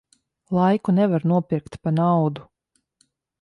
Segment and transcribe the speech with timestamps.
[0.55, 2.41] Laiku nevar nopirkt pa naudu.